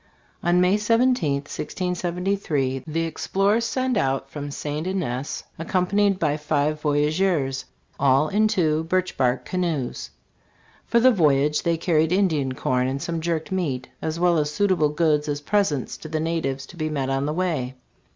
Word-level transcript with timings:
LAC. 0.41 0.49
On 0.55 0.61
May 0.61 0.77
17, 0.77 1.31
1673, 1.41 2.85
the 2.87 3.01
explorers 3.03 3.65
set 3.65 3.95
out 3.97 4.31
from 4.31 4.49
St. 4.49 4.87
Ignace. 4.87 5.43
accompanied 5.59 6.17
by 6.17 6.37
five 6.37 6.81
voyageurs, 6.81 7.65
all 7.99 8.27
in 8.27 8.47
two 8.47 8.83
birch 8.85 9.15
bark 9.15 9.45
canoes. 9.45 10.09
For 10.87 10.99
the 10.99 11.11
voyage 11.11 11.61
they 11.61 11.77
carried 11.77 12.11
Indian 12.11 12.55
corn 12.55 12.87
and 12.87 12.99
some 12.99 13.21
jerked 13.21 13.51
meat, 13.51 13.89
as 14.01 14.19
well 14.19 14.39
as 14.39 14.49
suitable 14.49 14.89
goods 14.89 15.27
as 15.29 15.39
presents 15.39 15.97
to 15.97 16.07
the 16.09 16.19
natives 16.19 16.65
to 16.65 16.77
be 16.77 16.89
met 16.89 17.11
on 17.11 17.27
the 17.27 17.31
way. 17.33 17.75